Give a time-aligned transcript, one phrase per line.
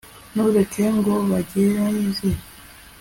[0.33, 2.29] ntureke ngo bangeze